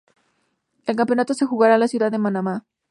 El 0.87 0.95
campeonato 0.95 1.35
se 1.35 1.45
jugará 1.45 1.75
en 1.75 1.81
la 1.81 1.87
ciudad 1.87 2.11
de 2.11 2.17
Manama. 2.17 2.65